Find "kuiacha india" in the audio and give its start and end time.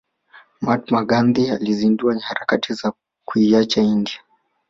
3.25-4.19